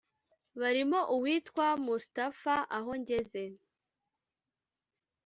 [0.59, 3.43] barimo uwitwa Mustafa Ahongeze